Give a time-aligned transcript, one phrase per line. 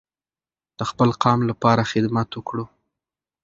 [0.77, 2.65] د خپل قام لپاره خدمت وکړو.